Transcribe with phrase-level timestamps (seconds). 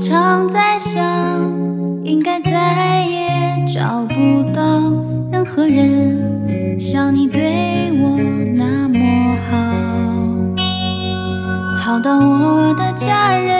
[0.00, 1.04] 常在想，
[2.02, 3.28] 应该再也
[3.74, 4.80] 找不到
[5.30, 8.18] 任何人像你对我
[8.56, 9.58] 那么好，
[11.76, 13.59] 好到我的家人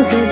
[0.00, 0.31] 的